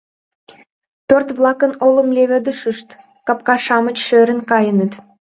[1.07, 2.89] Пӧрт-влакын олым леведышышт,
[3.27, 4.91] капка-шамыч шӧрын каеныт.